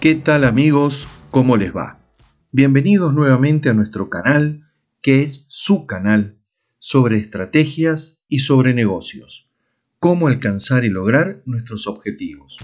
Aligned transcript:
¿Qué 0.00 0.14
tal 0.14 0.44
amigos? 0.44 1.08
¿Cómo 1.30 1.58
les 1.58 1.76
va? 1.76 2.00
Bienvenidos 2.52 3.12
nuevamente 3.12 3.68
a 3.68 3.74
nuestro 3.74 4.08
canal, 4.08 4.66
que 5.02 5.20
es 5.20 5.44
su 5.50 5.84
canal, 5.84 6.38
sobre 6.78 7.18
estrategias 7.18 8.24
y 8.26 8.38
sobre 8.38 8.72
negocios. 8.72 9.46
Cómo 9.98 10.28
alcanzar 10.28 10.86
y 10.86 10.88
lograr 10.88 11.42
nuestros 11.44 11.86
objetivos. 11.86 12.56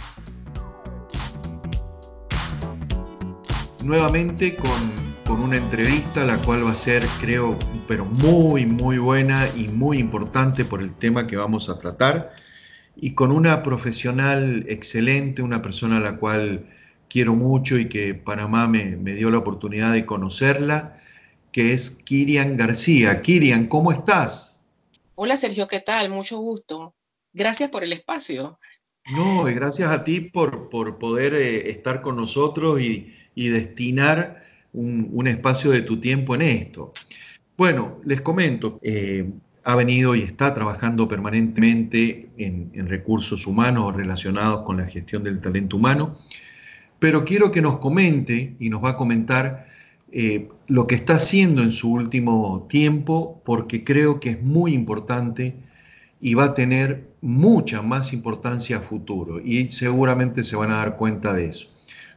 Nuevamente 3.85 4.57
con, 4.57 5.39
una 5.39 5.59
entrevista, 5.59 6.25
la 6.25 6.39
cual 6.39 6.65
va 6.65 6.71
a 6.71 6.75
ser, 6.75 7.07
creo, 7.21 7.59
pero 7.87 8.07
muy, 8.07 8.65
muy 8.65 8.97
buena 8.97 9.47
y 9.55 9.69
muy 9.69 9.99
importante 9.99 10.65
por 10.65 10.81
el 10.81 10.95
tema 10.95 11.27
que 11.27 11.37
vamos 11.37 11.69
a 11.69 11.79
tratar. 11.79 12.35
Y 12.97 13.13
con 13.13 13.31
una 13.31 13.63
profesional 13.63 14.65
excelente, 14.71 15.43
una 15.43 15.61
persona 15.61 15.99
a 15.99 16.01
la 16.01 16.17
cual 16.17 16.71
quiero 17.09 17.35
mucho 17.35 17.79
y 17.79 17.89
que 17.89 18.15
Panamá 18.15 18.69
me, 18.69 18.97
dio 18.97 19.31
la 19.31 19.39
oportunidad 19.39 19.93
de 19.93 20.07
conocerla, 20.07 20.99
que 21.53 21.73
es 21.73 22.03
Kirian 22.05 22.57
García. 22.57 23.21
Kirian, 23.21 23.67
¿cómo 23.67 23.93
estás? 23.93 24.61
Hola 25.15 25.37
Sergio, 25.37 25.67
¿qué 25.67 25.81
tal? 25.81 26.11
Mucho 26.11 26.39
gusto. 26.39 26.95
Gracias 27.33 27.71
por 27.71 27.85
el 27.85 27.93
espacio. 27.93 28.59
No, 29.11 29.49
y 29.49 29.55
gracias 29.55 29.91
a 29.91 30.05
ti 30.05 30.21
por, 30.21 30.69
por 30.69 30.99
poder 30.99 31.35
eh, 31.35 31.71
estar 31.71 32.03
con 32.03 32.17
nosotros 32.17 32.81
y, 32.81 33.13
destinar 33.35 34.43
un, 34.73 35.27
espacio 35.27 35.71
de 35.71 35.83
tu 35.83 36.01
tiempo 36.01 36.35
en 36.35 36.43
esto. 36.43 36.93
Bueno, 37.57 38.01
les 38.05 38.21
comento, 38.23 38.81
eh, 38.83 39.31
ha 39.63 39.77
venido 39.77 40.15
y 40.15 40.23
está 40.23 40.53
trabajando 40.55 41.07
permanentemente 41.09 42.31
en, 42.39 42.71
en 42.75 42.89
recursos 42.89 43.47
humanos 43.47 43.95
relacionados 43.95 44.65
con 44.65 44.79
la 44.79 44.87
gestión 44.87 45.23
del 45.23 45.41
talento 45.41 45.77
humano 45.77 46.17
pero 46.99 47.25
quiero 47.25 47.51
que 47.51 47.63
nos 47.63 47.79
comente 47.79 48.57
y 48.59 48.71
nos 48.71 48.83
va 48.83 48.91
a 48.91 48.97
comentar 48.97 49.67
eh, 50.13 50.49
lo 50.67 50.87
que 50.87 50.95
está 50.95 51.15
haciendo 51.15 51.63
en 51.63 51.71
su 51.71 51.93
último 51.93 52.67
tiempo, 52.69 53.43
porque 53.45 53.85
creo 53.85 54.21
que 54.21 54.31
es 54.31 54.43
muy 54.43 54.73
importante 54.73 55.57
y 56.21 56.35
va 56.35 56.45
a 56.45 56.55
tener 56.55 57.11
mucha 57.21 57.83
más 57.83 58.13
importancia 58.13 58.79
a 58.79 58.81
futuro 58.81 59.41
y 59.41 59.69
seguramente 59.71 60.43
se 60.43 60.57
van 60.57 60.71
a 60.71 60.77
dar 60.77 60.97
cuenta 60.97 61.33
de 61.33 61.47
eso. 61.47 61.69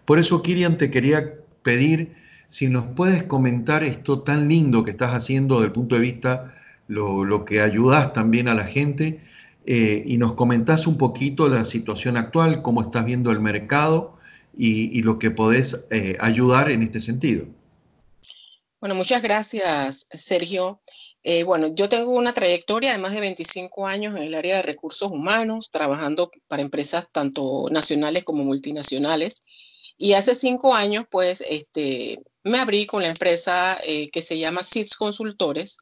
Por 0.05 0.19
eso, 0.19 0.41
Kirian, 0.41 0.77
te 0.77 0.89
quería 0.89 1.33
pedir 1.61 2.13
si 2.47 2.67
nos 2.67 2.88
puedes 2.88 3.23
comentar 3.23 3.83
esto 3.83 4.22
tan 4.22 4.47
lindo 4.47 4.83
que 4.83 4.91
estás 4.91 5.13
haciendo 5.13 5.55
desde 5.55 5.67
el 5.67 5.72
punto 5.72 5.95
de 5.95 6.02
vista 6.02 6.53
lo, 6.88 7.45
que 7.45 7.61
ayudas 7.61 8.13
también 8.13 8.47
a 8.47 8.55
la 8.55 8.66
gente 8.66 9.19
eh, 9.66 10.03
y 10.05 10.17
nos 10.17 10.33
comentás 10.33 10.88
un 10.88 10.97
poquito 10.97 11.47
la 11.47 11.63
situación 11.63 12.17
actual, 12.17 12.61
cómo 12.63 12.81
estás 12.81 13.05
viendo 13.05 13.31
el 13.31 13.39
mercado 13.39 14.19
y, 14.62 15.02
lo 15.04 15.18
que 15.18 15.32
podés 15.32 15.88
eh, 15.90 16.18
ayudar 16.20 16.70
en 16.70 16.84
este 16.84 17.00
sentido. 17.00 17.48
Bueno, 18.82 18.94
muchas 18.94 19.22
gracias, 19.22 20.08
Sergio. 20.12 20.82
Eh, 21.24 21.44
bueno, 21.44 21.68
yo 21.74 21.88
tengo 21.88 22.12
una 22.12 22.34
trayectoria 22.34 22.92
de 22.92 22.98
más 22.98 23.14
de 23.14 23.22
25 23.22 23.88
años 23.88 24.18
en 24.18 24.24
el 24.24 24.36
área 24.36 24.58
de 24.58 24.64
recursos 24.64 25.12
humanos, 25.12 25.72
trabajando 25.72 26.30
para 26.50 26.62
empresas 26.62 27.08
tanto 27.10 27.68
nacionales 27.72 28.26
como 28.26 28.44
multinacionales. 28.44 29.44
Y 29.98 30.14
hace 30.14 30.36
cinco 30.36 30.76
años, 30.76 31.06
pues, 31.10 31.42
este, 31.50 32.22
me 32.44 32.60
abrí 32.60 32.86
con 32.86 33.02
la 33.02 33.10
empresa 33.10 33.78
eh, 33.86 34.10
que 34.12 34.22
se 34.22 34.40
llama 34.40 34.64
SITS 34.64 34.98
Consultores, 34.98 35.78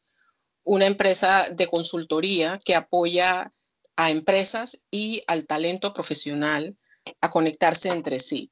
una 0.63 0.85
empresa 0.85 1.49
de 1.49 1.65
consultoría 1.65 2.59
que 2.63 2.75
apoya 2.75 3.51
a 3.95 4.11
empresas 4.11 4.83
y 4.91 5.21
al 5.25 5.47
talento 5.47 5.93
profesional 5.93 6.77
a 7.21 7.31
conectarse 7.31 7.89
entre 7.89 8.19
sí. 8.19 8.51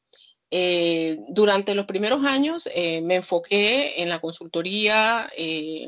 Eh, 0.51 1.17
durante 1.29 1.73
los 1.75 1.85
primeros 1.85 2.23
años 2.23 2.69
eh, 2.75 3.01
me 3.01 3.16
enfoqué 3.16 4.01
en 4.01 4.09
la 4.09 4.19
consultoría 4.19 5.27
eh, 5.38 5.88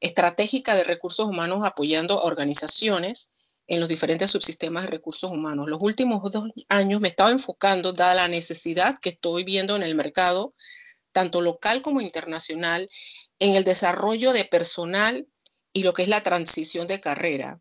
estratégica 0.00 0.74
de 0.74 0.84
recursos 0.84 1.26
humanos 1.26 1.64
apoyando 1.64 2.18
a 2.18 2.24
organizaciones 2.24 3.30
en 3.68 3.80
los 3.80 3.88
diferentes 3.88 4.30
subsistemas 4.30 4.84
de 4.84 4.90
recursos 4.90 5.30
humanos. 5.30 5.68
Los 5.68 5.82
últimos 5.82 6.20
dos 6.30 6.46
años 6.68 7.00
me 7.00 7.08
estaba 7.08 7.30
enfocando, 7.30 7.92
dada 7.92 8.14
la 8.14 8.28
necesidad 8.28 8.98
que 9.00 9.10
estoy 9.10 9.44
viendo 9.44 9.76
en 9.76 9.82
el 9.82 9.94
mercado, 9.94 10.52
tanto 11.12 11.40
local 11.40 11.80
como 11.80 12.00
internacional, 12.00 12.86
en 13.38 13.54
el 13.54 13.64
desarrollo 13.64 14.32
de 14.32 14.44
personal 14.44 15.26
y 15.72 15.84
lo 15.84 15.94
que 15.94 16.02
es 16.02 16.08
la 16.08 16.20
transición 16.20 16.86
de 16.86 17.00
carrera. 17.00 17.60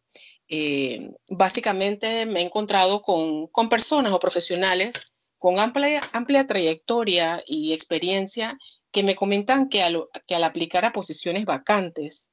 Básicamente 1.30 2.26
me 2.26 2.42
he 2.42 2.44
encontrado 2.44 3.02
con, 3.02 3.48
con 3.48 3.70
personas 3.70 4.12
o 4.12 4.20
profesionales 4.20 5.14
con 5.42 5.58
amplia, 5.60 6.00
amplia 6.14 6.46
trayectoria 6.46 7.42
y 7.48 7.74
experiencia 7.74 8.60
que 8.92 9.02
me 9.02 9.16
comentan 9.16 9.70
que 9.70 9.82
al, 9.82 10.08
que 10.28 10.36
al 10.36 10.44
aplicar 10.44 10.86
a 10.86 10.94
posiciones 10.94 11.46
vacantes 11.46 12.30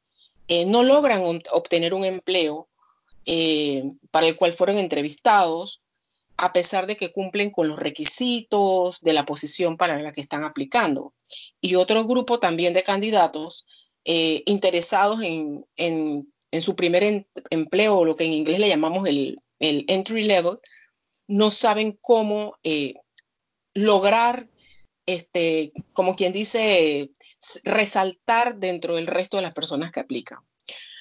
eh, 0.47 0.67
no 0.67 0.83
logran 0.83 1.23
obtener 1.53 1.95
un 1.95 2.05
empleo 2.05 2.69
eh, 3.25 3.83
para 4.11 4.27
el 4.27 4.37
cual 4.37 4.53
fueron 4.53 4.77
entrevistados, 4.77 5.81
a 6.37 6.53
pesar 6.53 6.87
de 6.87 6.99
que 6.99 7.11
cumplen 7.11 7.51
con 7.51 7.69
los 7.69 7.79
requisitos 7.79 9.01
de 9.01 9.15
la 9.15 9.25
posición 9.25 9.79
para 9.79 9.99
la 10.03 10.13
que 10.13 10.21
están 10.21 10.45
aplicando. 10.45 11.15
Y 11.63 11.77
otro 11.77 12.05
grupo 12.05 12.39
también 12.39 12.75
de 12.75 12.83
candidatos 12.83 13.67
eh, 14.05 14.43
interesados 14.45 15.21
en, 15.23 16.33
su 16.53 16.75
primer 16.77 17.27
empleo, 17.51 18.05
lo 18.05 18.17
que 18.17 18.25
en 18.25 18.33
inglés 18.33 18.59
le 18.59 18.69
llamamos 18.69 19.07
el, 19.07 19.37
el 19.59 19.85
entry 19.89 20.25
level, 20.25 20.59
no 21.27 21.51
saben 21.51 21.99
cómo 22.01 22.55
eh, 22.65 22.95
lograr, 23.75 24.49
este, 25.07 25.73
como 25.93 26.17
quien 26.17 26.33
dice, 26.33 27.11
resaltar 27.65 28.57
dentro 28.57 28.97
del 28.97 29.07
resto 29.07 29.37
de 29.37 29.43
las 29.43 29.53
personas 29.53 29.93
que 29.93 30.01
aplican. 30.01 30.39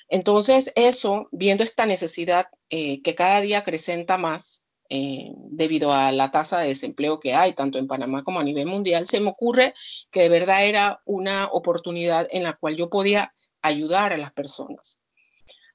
Entonces, 0.10 0.72
eso, 0.76 1.28
viendo 1.32 1.64
esta 1.64 1.86
necesidad 1.86 2.46
eh, 2.70 3.02
que 3.02 3.16
cada 3.16 3.42
día 3.42 3.60
acrecenta 3.60 4.18
más 4.18 4.64
eh, 4.90 5.34
debido 5.50 5.92
a 5.92 6.14
la 6.14 6.32
tasa 6.32 6.60
de 6.60 6.70
desempleo 6.70 7.20
que 7.20 7.34
hay, 7.34 7.54
tanto 7.54 7.78
en 7.78 7.88
Panamá 7.88 8.24
como 8.24 8.40
a 8.40 8.44
nivel 8.44 8.68
mundial, 8.68 9.06
se 9.06 9.20
me 9.20 9.30
ocurre 9.30 9.74
que 10.12 10.22
de 10.22 10.30
verdad 10.30 10.66
era 10.66 11.02
una 11.06 11.48
oportunidad 11.48 12.26
en 12.32 12.44
la 12.44 12.54
cual 12.54 12.78
yo 12.78 12.90
podía 12.90 13.34
ayudar 13.62 14.14
a 14.14 14.18
las 14.18 14.32
personas. 14.32 15.00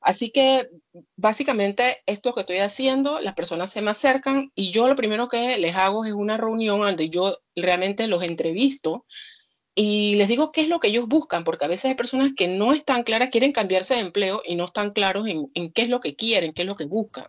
Así 0.03 0.31
que 0.31 0.69
básicamente 1.17 1.85
esto 2.07 2.35
que 2.35 2.41
estoy 2.41 2.59
haciendo, 2.59 3.21
las 3.21 3.35
personas 3.35 3.71
se 3.71 3.83
me 3.83 3.93
acercan 3.93 4.51
y 4.55 4.73
yo 4.73 4.89
lo 4.89 4.97
primero 4.97 5.29
que 5.29 5.59
les 5.59 5.77
hago 5.77 6.05
es 6.05 6.13
una 6.13 6.37
reunión 6.37 6.81
donde 6.81 7.09
yo 7.09 7.37
realmente 7.55 8.09
los 8.09 8.25
entrevisto 8.25 9.07
y 9.75 10.17
les 10.17 10.29
digo 10.29 10.53
qué 10.53 10.61
es 10.61 10.69
lo 10.69 10.81
que 10.81 10.89
ellos 10.89 11.09
buscan, 11.09 11.45
porque 11.45 11.65
a 11.65 11.69
veces 11.69 11.87
hay 11.87 11.95
personas 11.95 12.33
que 12.37 12.49
no 12.49 12.73
están 12.73 13.05
claras, 13.05 13.31
quieren 13.31 13.53
cambiarse 13.53 13.95
de 13.95 14.01
empleo 14.01 14.43
y 14.45 14.57
no 14.57 14.65
están 14.65 14.91
claros 14.91 15.27
en, 15.29 15.71
qué 15.73 15.83
es 15.83 15.89
lo 15.89 16.01
que 16.01 16.15
quieren, 16.15 16.53
qué 16.53 16.63
es 16.63 16.69
lo 16.69 16.77
que 16.77 16.85
buscan. 16.85 17.27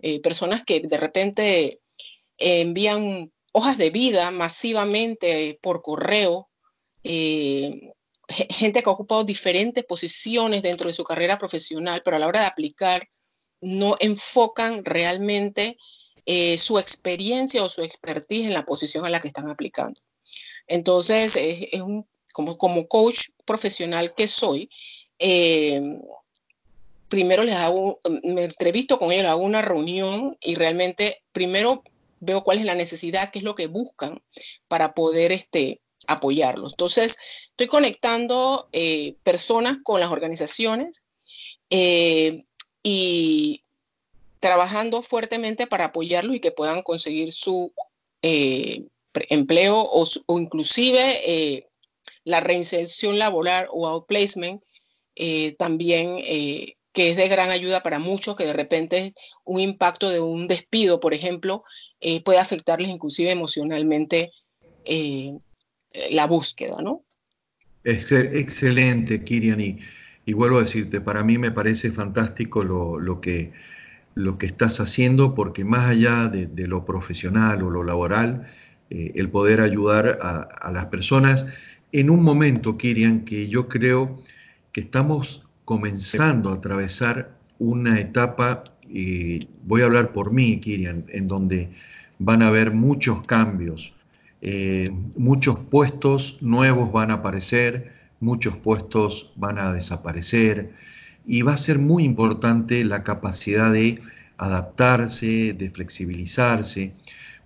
Eh, 0.00 0.20
personas 0.20 0.62
que 0.64 0.80
de 0.80 0.96
repente 0.96 1.80
envían 2.38 3.32
hojas 3.52 3.78
de 3.78 3.90
vida 3.90 4.30
masivamente 4.30 5.58
por 5.62 5.82
correo, 5.82 6.48
eh, 7.02 7.94
gente 8.28 8.82
que 8.82 8.88
ha 8.88 8.92
ocupado 8.92 9.24
diferentes 9.24 9.84
posiciones 9.84 10.62
dentro 10.62 10.88
de 10.88 10.94
su 10.94 11.04
carrera 11.04 11.38
profesional, 11.38 12.02
pero 12.04 12.16
a 12.16 12.20
la 12.20 12.26
hora 12.26 12.40
de 12.40 12.46
aplicar 12.46 13.08
no 13.60 13.96
enfocan 14.00 14.84
realmente 14.84 15.76
eh, 16.24 16.58
su 16.58 16.78
experiencia 16.78 17.62
o 17.62 17.68
su 17.68 17.82
expertise 17.82 18.46
en 18.46 18.52
la 18.52 18.66
posición 18.66 19.06
a 19.06 19.10
la 19.10 19.20
que 19.20 19.28
están 19.28 19.48
aplicando. 19.48 20.00
Entonces, 20.66 21.36
es, 21.36 21.80
un, 21.80 22.06
como, 22.32 22.58
como 22.58 22.88
coach 22.88 23.28
profesional 23.44 24.14
que 24.14 24.26
soy, 24.26 24.68
eh, 25.18 25.80
primero 27.08 27.44
les 27.44 27.54
hago, 27.54 28.00
me 28.24 28.44
entrevisto 28.44 28.98
con 28.98 29.12
ellos, 29.12 29.26
hago 29.26 29.44
una 29.44 29.62
reunión 29.62 30.36
y 30.40 30.56
realmente 30.56 31.22
primero 31.32 31.82
veo 32.20 32.42
cuál 32.42 32.58
es 32.58 32.64
la 32.64 32.74
necesidad, 32.74 33.30
qué 33.30 33.38
es 33.38 33.44
lo 33.44 33.54
que 33.54 33.68
buscan 33.68 34.20
para 34.68 34.94
poder 34.94 35.32
este, 35.32 35.80
apoyarlos. 36.06 36.72
Entonces, 36.74 37.18
estoy 37.56 37.68
conectando 37.68 38.68
eh, 38.72 39.16
personas 39.22 39.78
con 39.82 39.98
las 39.98 40.10
organizaciones 40.10 41.04
eh, 41.70 42.42
y 42.82 43.62
trabajando 44.40 45.00
fuertemente 45.00 45.66
para 45.66 45.86
apoyarlos 45.86 46.36
y 46.36 46.40
que 46.40 46.52
puedan 46.52 46.82
conseguir 46.82 47.32
su 47.32 47.72
eh, 48.20 48.84
empleo 49.30 49.78
o, 49.78 50.06
inclusive 50.38 51.64
la 52.24 52.40
reinserción 52.40 53.18
laboral 53.18 53.68
o 53.72 53.88
outplacement 53.88 54.62
también 55.56 56.18
que 56.92 57.10
es 57.10 57.16
de 57.16 57.28
gran 57.28 57.50
ayuda 57.50 57.82
para 57.82 57.98
muchos, 57.98 58.36
que 58.36 58.44
de 58.44 58.52
repente 58.52 59.14
un 59.44 59.60
impacto 59.60 60.10
de 60.10 60.20
un 60.20 60.46
despido, 60.46 61.00
por 61.00 61.14
ejemplo, 61.14 61.64
puede 62.24 62.38
afectarles 62.38 62.90
inclusive 62.90 63.30
emocionalmente 63.30 64.30
la 66.10 66.26
búsqueda, 66.26 66.76
¿no? 66.82 67.04
Excelente, 67.86 69.22
Kirian, 69.22 69.60
y, 69.60 70.32
vuelvo 70.32 70.58
a 70.58 70.62
decirte, 70.62 71.00
para 71.00 71.22
mí 71.22 71.38
me 71.38 71.52
parece 71.52 71.92
fantástico 71.92 72.64
lo, 72.64 73.20
que, 73.20 73.52
lo 74.16 74.38
que 74.38 74.46
estás 74.46 74.80
haciendo, 74.80 75.36
porque 75.36 75.64
más 75.64 75.88
allá 75.88 76.26
de, 76.26 76.66
lo 76.66 76.84
profesional 76.84 77.62
o 77.62 77.70
lo 77.70 77.84
laboral, 77.84 78.48
eh, 78.90 79.12
el 79.14 79.30
poder 79.30 79.60
ayudar 79.60 80.18
a, 80.20 80.72
las 80.72 80.86
personas 80.86 81.48
en 81.92 82.10
un 82.10 82.24
momento, 82.24 82.76
Kirian, 82.76 83.24
que 83.24 83.48
yo 83.48 83.68
creo 83.68 84.16
que 84.72 84.80
estamos 84.80 85.44
comenzando 85.64 86.50
a 86.50 86.54
atravesar 86.54 87.38
una 87.60 88.00
etapa, 88.00 88.64
y 88.82 89.48
voy 89.62 89.82
a 89.82 89.84
hablar 89.84 90.12
por 90.12 90.32
mí, 90.32 90.58
Kirian, 90.58 91.04
en 91.08 91.28
donde 91.28 91.70
van 92.18 92.42
a 92.42 92.48
haber 92.48 92.72
muchos 92.72 93.24
cambios, 93.26 93.95
eh, 94.48 94.92
muchos 95.16 95.58
puestos 95.58 96.40
nuevos 96.40 96.92
van 96.92 97.10
a 97.10 97.14
aparecer, 97.14 97.90
muchos 98.20 98.56
puestos 98.56 99.32
van 99.34 99.58
a 99.58 99.72
desaparecer 99.72 100.72
y 101.26 101.42
va 101.42 101.54
a 101.54 101.56
ser 101.56 101.80
muy 101.80 102.04
importante 102.04 102.84
la 102.84 103.02
capacidad 103.02 103.72
de 103.72 103.98
adaptarse, 104.38 105.52
de 105.52 105.68
flexibilizarse. 105.68 106.92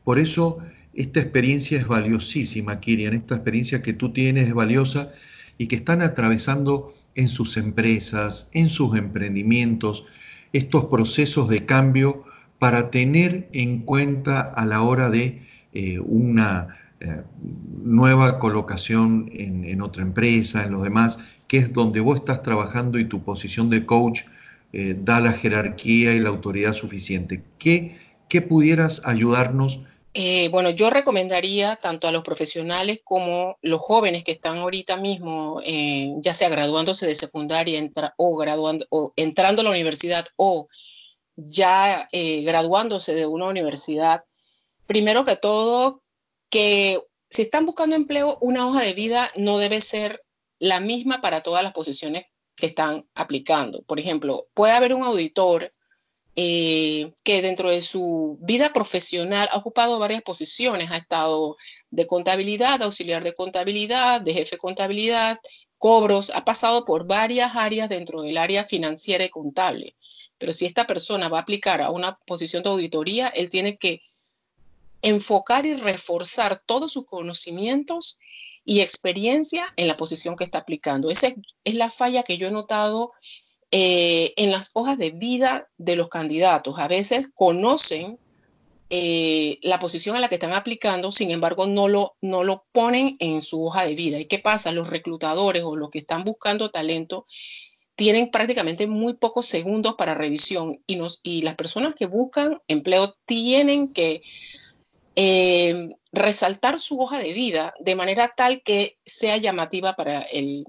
Por 0.04 0.18
eso 0.18 0.58
esta 0.92 1.20
experiencia 1.20 1.78
es 1.78 1.88
valiosísima, 1.88 2.80
Kirian, 2.80 3.14
esta 3.14 3.36
experiencia 3.36 3.80
que 3.80 3.94
tú 3.94 4.12
tienes 4.12 4.48
es 4.48 4.54
valiosa 4.54 5.10
y 5.56 5.68
que 5.68 5.76
están 5.76 6.02
atravesando 6.02 6.92
en 7.14 7.28
sus 7.28 7.56
empresas, 7.56 8.50
en 8.52 8.68
sus 8.68 8.98
emprendimientos, 8.98 10.04
estos 10.52 10.84
procesos 10.84 11.48
de 11.48 11.64
cambio 11.64 12.24
para 12.58 12.90
tener 12.90 13.48
en 13.54 13.78
cuenta 13.78 14.42
a 14.42 14.66
la 14.66 14.82
hora 14.82 15.08
de 15.08 15.48
eh, 15.72 15.98
una 16.00 16.76
eh, 17.02 17.22
nueva 17.82 18.38
colocación 18.38 19.30
en, 19.32 19.80
otra 19.80 20.02
empresa, 20.02 20.64
en 20.64 20.72
los 20.72 20.82
demás, 20.82 21.18
que 21.48 21.56
es 21.56 21.72
donde 21.72 22.00
vos 22.00 22.18
estás 22.18 22.42
trabajando 22.42 22.98
y 22.98 23.06
tu 23.06 23.22
posición 23.22 23.70
de 23.70 23.86
coach 23.86 24.24
eh, 24.74 24.94
da 25.00 25.18
la 25.20 25.32
jerarquía 25.32 26.12
y 26.12 26.20
la 26.20 26.28
autoridad 26.28 26.74
suficiente. 26.74 27.42
¿Qué, 27.58 27.98
qué 28.28 28.42
pudieras 28.42 29.02
ayudarnos? 29.06 29.80
bueno, 30.50 30.70
yo 30.70 30.90
recomendaría 30.90 31.76
tanto 31.76 32.08
a 32.08 32.12
los 32.12 32.24
profesionales 32.24 32.98
como 33.04 33.56
los 33.62 33.80
jóvenes 33.80 34.24
que 34.24 34.32
están 34.32 34.58
ahorita 34.58 34.96
mismo, 34.96 35.62
ya 35.62 36.34
sea 36.34 36.48
graduándose 36.48 37.06
de 37.06 37.14
secundaria 37.14 37.80
o, 38.16 38.36
graduando, 38.36 38.84
o 38.90 39.12
entrando 39.16 39.62
a 39.62 39.64
la 39.64 39.70
universidad 39.70 40.26
o 40.36 40.66
ya 41.36 42.08
graduándose 42.12 43.14
de 43.14 43.26
una 43.26 43.46
universidad, 43.46 44.24
primero 44.86 45.24
que 45.24 45.36
todo, 45.36 46.02
que 46.50 47.00
si 47.30 47.42
están 47.42 47.64
buscando 47.64 47.96
empleo, 47.96 48.36
una 48.40 48.66
hoja 48.66 48.82
de 48.82 48.92
vida 48.92 49.30
no 49.36 49.58
debe 49.58 49.80
ser 49.80 50.24
la 50.58 50.80
misma 50.80 51.20
para 51.20 51.42
todas 51.42 51.62
las 51.62 51.72
posiciones 51.72 52.26
que 52.56 52.66
están 52.66 53.08
aplicando. 53.14 53.82
Por 53.82 53.98
ejemplo, 53.98 54.48
puede 54.52 54.72
haber 54.72 54.92
un 54.92 55.02
auditor 55.04 55.70
eh, 56.36 57.12
que 57.24 57.42
dentro 57.42 57.70
de 57.70 57.80
su 57.80 58.38
vida 58.42 58.72
profesional 58.72 59.48
ha 59.52 59.56
ocupado 59.56 59.98
varias 59.98 60.22
posiciones, 60.22 60.90
ha 60.90 60.98
estado 60.98 61.56
de 61.90 62.06
contabilidad, 62.06 62.82
auxiliar 62.82 63.24
de 63.24 63.34
contabilidad, 63.34 64.20
de 64.20 64.34
jefe 64.34 64.56
de 64.56 64.58
contabilidad, 64.58 65.38
cobros, 65.78 66.30
ha 66.34 66.44
pasado 66.44 66.84
por 66.84 67.06
varias 67.06 67.56
áreas 67.56 67.88
dentro 67.88 68.22
del 68.22 68.38
área 68.38 68.64
financiera 68.64 69.24
y 69.24 69.30
contable. 69.30 69.96
Pero 70.36 70.52
si 70.52 70.66
esta 70.66 70.86
persona 70.86 71.28
va 71.28 71.38
a 71.38 71.42
aplicar 71.42 71.80
a 71.80 71.90
una 71.90 72.18
posición 72.26 72.62
de 72.62 72.70
auditoría, 72.70 73.28
él 73.28 73.50
tiene 73.50 73.78
que 73.78 74.00
enfocar 75.02 75.66
y 75.66 75.74
reforzar 75.74 76.62
todos 76.66 76.92
sus 76.92 77.06
conocimientos 77.06 78.18
y 78.64 78.80
experiencia 78.80 79.66
en 79.76 79.88
la 79.88 79.96
posición 79.96 80.36
que 80.36 80.44
está 80.44 80.58
aplicando. 80.58 81.10
Esa 81.10 81.28
es, 81.64 81.74
la 81.74 81.90
falla 81.90 82.22
que 82.22 82.38
yo 82.38 82.48
he 82.48 82.52
notado 82.52 83.12
eh, 83.70 84.32
en 84.36 84.50
las 84.52 84.70
hojas 84.74 84.98
de 84.98 85.10
vida 85.10 85.68
de 85.78 85.96
los 85.96 86.08
candidatos. 86.08 86.78
A 86.78 86.88
veces 86.88 87.28
conocen 87.34 88.18
eh, 88.90 89.58
la 89.62 89.78
posición 89.78 90.16
a 90.16 90.20
la 90.20 90.28
que 90.28 90.34
están 90.34 90.52
aplicando, 90.52 91.12
sin 91.12 91.30
embargo, 91.30 91.66
no 91.66 91.88
lo, 91.88 92.16
no 92.20 92.42
lo 92.42 92.66
ponen 92.72 93.16
en 93.20 93.40
su 93.40 93.64
hoja 93.64 93.86
de 93.86 93.94
vida. 93.94 94.18
¿Y 94.18 94.26
qué 94.26 94.38
pasa? 94.38 94.72
Los 94.72 94.90
reclutadores 94.90 95.62
o 95.62 95.76
los 95.76 95.90
que 95.90 95.98
están 95.98 96.24
buscando 96.24 96.70
talento 96.70 97.24
tienen 97.94 98.30
prácticamente 98.30 98.86
muy 98.86 99.14
pocos 99.14 99.46
segundos 99.46 99.94
para 99.94 100.14
revisión 100.14 100.82
y, 100.86 100.96
nos, 100.96 101.20
y 101.22 101.42
las 101.42 101.54
personas 101.54 101.94
que 101.94 102.06
buscan 102.06 102.60
empleo 102.66 103.14
tienen 103.26 103.92
que 103.92 104.22
eh, 105.16 105.90
resaltar 106.12 106.78
su 106.78 107.00
hoja 107.00 107.18
de 107.18 107.32
vida 107.32 107.74
de 107.80 107.94
manera 107.94 108.32
tal 108.36 108.62
que 108.62 108.98
sea 109.04 109.36
llamativa 109.36 109.94
para 109.94 110.20
el, 110.22 110.64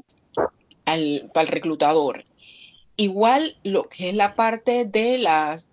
el 0.86 1.30
reclutador. 1.34 2.24
Igual 2.98 3.58
lo 3.64 3.90
que 3.90 4.10
es 4.10 4.16
la 4.16 4.36
parte 4.36 4.86
de 4.86 5.18
las, 5.20 5.70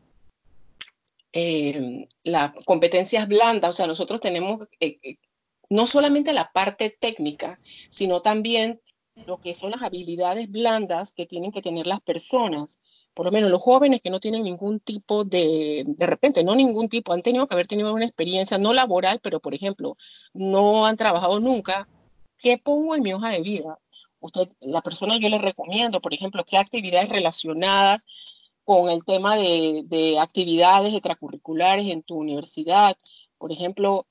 eh, 1.33 2.07
las 2.23 2.53
competencias 2.65 3.29
blandas, 3.29 3.71
o 3.71 3.73
sea, 3.73 3.87
nosotros 3.87 4.21
tenemos 4.21 4.69
eh, 4.81 5.17
no 5.69 5.87
solamente 5.87 6.33
la 6.33 6.51
parte 6.53 6.91
técnica, 6.91 7.59
sino 7.63 8.23
también 8.23 8.81
lo 9.27 9.41
que 9.41 9.55
son 9.55 9.73
las 9.73 9.83
habilidades 9.83 10.51
blandas 10.51 11.13
que 11.13 11.27
tienen 11.27 11.53
que 11.53 11.61
tener 11.61 11.87
las 11.87 12.01
personas 12.01 12.81
por 13.19 13.27
lo 13.27 13.33
menos 13.33 13.51
los 13.51 13.61
jóvenes 13.61 14.01
que 14.01 14.11
no 14.11 14.21
tienen 14.21 14.45
ningún 14.45 14.79
tipo 14.79 15.25
de, 15.25 15.83
de 15.85 16.07
repente, 16.07 16.45
no 16.45 16.55
ningún 16.55 16.89
tipo, 16.89 17.13
han 17.13 17.21
tenido 17.21 17.49
que 17.49 17.55
haber 17.55 17.67
tenido 17.67 17.93
una 17.93 18.05
experiencia 18.05 18.59
no 18.59 18.73
laboral, 18.73 19.19
pero 19.21 19.41
por 19.41 19.55
ejemplo, 19.55 19.97
no 20.35 20.87
han 20.87 20.97
trabajado 20.97 21.41
nunca, 21.41 21.89
¿qué 22.39 22.59
pongo 22.59 22.95
en 22.95 23.03
mi 23.03 23.13
hoja 23.13 23.31
de 23.31 23.41
vida? 23.41 23.77
Usted, 24.21 24.49
la 24.61 24.83
persona 24.83 25.17
yo 25.19 25.29
le 25.31 25.39
recomiendo, 25.39 26.01
por 26.01 26.15
ejemplo, 26.15 26.45
qué 26.45 26.59
actividades 26.59 27.09
relacionadas 27.09 28.05
con 28.63 28.89
el 28.89 29.05
tema 29.05 29.35
de, 29.35 29.83
de 29.87 30.21
actividades 30.21 30.95
extracurriculares 30.95 31.89
en 31.89 32.05
tu 32.05 32.19
universidad, 32.19 32.97
por 33.37 33.51
ejemplo, 33.51 34.07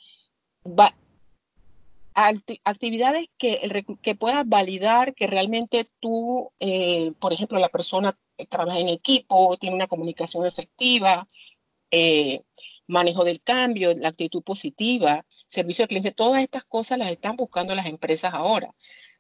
actividades 2.65 3.29
que, 3.37 3.85
que 4.01 4.15
puedas 4.15 4.49
validar 4.49 5.13
que 5.13 5.27
realmente 5.27 5.87
tú, 6.01 6.51
eh, 6.59 7.13
por 7.21 7.31
ejemplo, 7.31 7.57
la 7.57 7.69
persona 7.69 8.13
trabaja 8.49 8.79
en 8.79 8.89
equipo, 8.89 9.57
tiene 9.57 9.75
una 9.75 9.87
comunicación 9.87 10.45
efectiva, 10.45 11.25
eh, 11.91 12.41
manejo 12.87 13.23
del 13.23 13.41
cambio, 13.41 13.93
la 13.95 14.09
actitud 14.09 14.43
positiva, 14.43 15.25
servicio 15.29 15.83
al 15.83 15.89
cliente, 15.89 16.11
todas 16.11 16.41
estas 16.41 16.65
cosas 16.65 16.97
las 16.99 17.09
están 17.09 17.37
buscando 17.37 17.75
las 17.75 17.85
empresas 17.85 18.33
ahora. 18.33 18.69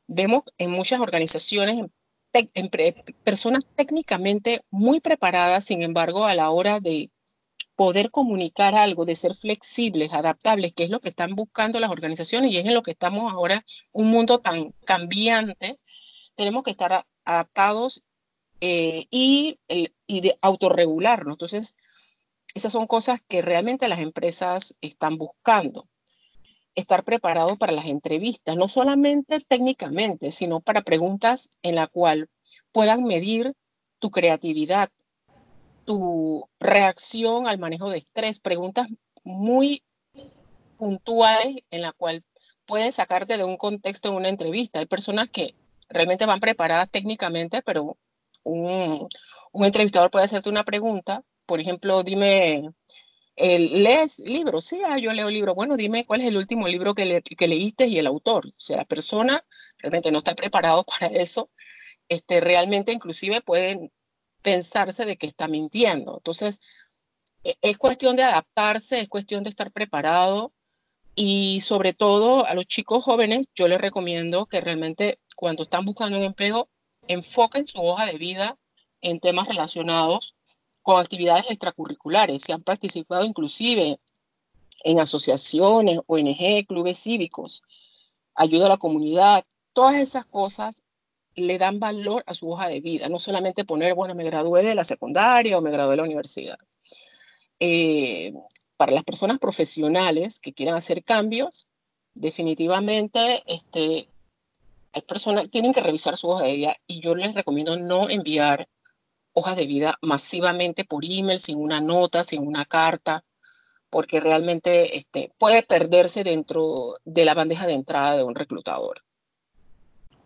Vemos 0.07 0.43
en 0.57 0.71
muchas 0.71 0.99
organizaciones 0.99 1.81
personas 3.23 3.65
técnicamente 3.75 4.61
muy 4.69 4.99
preparadas, 4.99 5.63
sin 5.63 5.81
embargo, 5.81 6.25
a 6.25 6.35
la 6.35 6.51
hora 6.51 6.79
de 6.79 7.09
poder 7.75 8.11
comunicar 8.11 8.75
algo, 8.75 9.05
de 9.05 9.15
ser 9.15 9.33
flexibles, 9.35 10.13
adaptables, 10.13 10.73
que 10.73 10.83
es 10.83 10.89
lo 10.89 10.99
que 10.99 11.09
están 11.09 11.35
buscando 11.35 11.79
las 11.79 11.91
organizaciones 11.91 12.51
y 12.51 12.57
es 12.57 12.65
en 12.65 12.73
lo 12.73 12.81
que 12.81 12.91
estamos 12.91 13.31
ahora, 13.31 13.63
un 13.91 14.09
mundo 14.09 14.39
tan 14.39 14.71
cambiante, 14.85 15.75
tenemos 16.35 16.63
que 16.63 16.71
estar 16.71 17.03
adaptados 17.23 18.06
eh, 18.61 19.05
y, 19.11 19.59
y 20.07 20.21
de 20.21 20.37
autorregularnos. 20.41 21.33
Entonces, 21.33 21.75
esas 22.53 22.71
son 22.71 22.87
cosas 22.87 23.21
que 23.27 23.41
realmente 23.41 23.87
las 23.87 23.99
empresas 23.99 24.77
están 24.81 25.17
buscando. 25.17 25.87
Estar 26.75 27.03
preparados 27.03 27.57
para 27.57 27.71
las 27.71 27.85
entrevistas, 27.85 28.55
no 28.55 28.67
solamente 28.67 29.39
técnicamente, 29.39 30.31
sino 30.31 30.59
para 30.59 30.81
preguntas 30.81 31.49
en 31.61 31.75
la 31.75 31.87
cual 31.87 32.29
puedan 32.71 33.03
medir 33.03 33.53
tu 33.99 34.11
creatividad, 34.11 34.89
tu 35.85 36.47
reacción 36.59 37.47
al 37.47 37.59
manejo 37.59 37.89
de 37.89 37.97
estrés, 37.97 38.39
preguntas 38.39 38.87
muy 39.23 39.83
puntuales 40.77 41.57
en 41.71 41.81
la 41.81 41.91
cual 41.91 42.23
puedes 42.65 42.95
sacarte 42.95 43.37
de 43.37 43.43
un 43.43 43.57
contexto 43.57 44.09
en 44.09 44.15
una 44.15 44.29
entrevista. 44.29 44.79
Hay 44.79 44.85
personas 44.85 45.29
que 45.29 45.55
realmente 45.89 46.25
van 46.25 46.39
preparadas 46.39 46.89
técnicamente, 46.89 47.61
pero 47.61 47.97
un, 48.47 49.65
entrevistador 49.65 50.11
puede 50.11 50.25
hacerte 50.25 50.49
una 50.49 50.63
pregunta, 50.63 51.23
por 51.45 51.59
ejemplo, 51.59 52.03
dime, 52.03 52.69
¿lees 53.37 54.19
libros? 54.19 54.65
Sí, 54.65 54.81
ah, 54.85 54.97
yo 54.97 55.13
leo 55.13 55.29
libros. 55.29 55.55
Bueno, 55.55 55.77
dime 55.77 56.05
cuál 56.05 56.21
es 56.21 56.27
el 56.27 56.37
último 56.37 56.67
libro 56.67 56.93
que, 56.93 57.21
que 57.21 57.47
leíste 57.47 57.87
y 57.87 57.99
el 57.99 58.07
autor. 58.07 58.47
O 58.47 58.53
sea, 58.59 58.77
la 58.77 58.85
persona 58.85 59.41
realmente 59.79 60.11
no 60.11 60.17
está 60.17 60.35
preparado 60.35 60.83
para 60.99 61.07
eso. 61.07 61.49
Este, 62.09 62.39
realmente 62.39 62.93
inclusive 62.93 63.41
pueden 63.41 63.91
pensarse 64.41 65.05
de 65.05 65.17
que 65.17 65.27
está 65.27 65.47
mintiendo. 65.47 66.15
Entonces, 66.17 66.59
e, 67.43 67.55
es 67.61 67.77
cuestión 67.77 68.15
de 68.15 68.23
adaptarse, 68.23 68.99
es 68.99 69.09
cuestión 69.09 69.43
de 69.43 69.49
estar 69.49 69.71
preparado 69.71 70.53
y 71.15 71.61
sobre 71.61 71.93
todo 71.93 72.45
a 72.45 72.53
los 72.53 72.67
chicos 72.67 73.03
jóvenes 73.03 73.49
yo 73.55 73.67
les 73.67 73.81
recomiendo 73.81 74.45
que 74.45 74.61
realmente 74.61 75.19
cuando 75.35 75.63
están 75.63 75.83
buscando 75.83 76.17
un 76.17 76.23
empleo 76.23 76.69
enfoquen 77.07 77.67
su 77.67 77.81
hoja 77.83 78.05
de 78.05 78.17
vida 78.17 78.57
en 79.01 79.19
temas 79.19 79.47
relacionados 79.47 80.35
con 80.81 80.99
actividades 80.99 81.49
extracurriculares. 81.49 82.43
Si 82.43 82.51
han 82.51 82.63
participado 82.63 83.25
inclusive 83.25 83.99
en 84.83 84.99
asociaciones, 84.99 85.99
ONG, 86.07 86.65
clubes 86.67 86.97
cívicos, 86.97 87.63
ayuda 88.35 88.67
a 88.67 88.69
la 88.69 88.77
comunidad, 88.77 89.43
todas 89.73 89.95
esas 89.95 90.25
cosas 90.25 90.83
le 91.35 91.57
dan 91.57 91.79
valor 91.79 92.23
a 92.25 92.33
su 92.33 92.49
hoja 92.49 92.67
de 92.67 92.79
vida, 92.79 93.09
no 93.09 93.19
solamente 93.19 93.63
poner, 93.63 93.93
bueno, 93.93 94.15
me 94.15 94.23
gradué 94.23 94.63
de 94.63 94.75
la 94.75 94.83
secundaria 94.83 95.57
o 95.57 95.61
me 95.61 95.71
gradué 95.71 95.91
de 95.91 95.97
la 95.97 96.03
universidad. 96.03 96.57
Eh, 97.59 98.33
para 98.75 98.91
las 98.91 99.03
personas 99.03 99.39
profesionales 99.39 100.39
que 100.39 100.53
quieran 100.53 100.75
hacer 100.75 101.03
cambios, 101.03 101.69
definitivamente 102.13 103.19
este, 103.47 104.07
hay 104.93 105.01
personas 105.01 105.49
tienen 105.49 105.73
que 105.73 105.81
revisar 105.81 106.15
su 106.17 106.29
hoja 106.29 106.45
de 106.45 106.55
vida 106.55 106.75
y 106.87 106.99
yo 106.99 107.15
les 107.15 107.35
recomiendo 107.35 107.77
no 107.77 108.09
enviar 108.09 108.67
hojas 109.33 109.55
de 109.55 109.67
vida 109.67 109.97
masivamente 110.01 110.83
por 110.83 111.05
email, 111.05 111.37
sin 111.37 111.59
una 111.59 111.79
nota, 111.79 112.23
sin 112.23 112.47
una 112.47 112.65
carta, 112.65 113.23
porque 113.89 114.19
realmente 114.19 114.97
este, 114.97 115.29
puede 115.37 115.63
perderse 115.63 116.23
dentro 116.23 116.95
de 117.05 117.25
la 117.25 117.35
bandeja 117.35 117.67
de 117.67 117.73
entrada 117.73 118.17
de 118.17 118.23
un 118.23 118.33
reclutador. 118.33 118.97